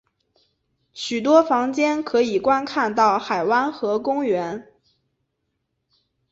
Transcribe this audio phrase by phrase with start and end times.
[0.93, 4.67] 许多房间可以观看到海湾和公园。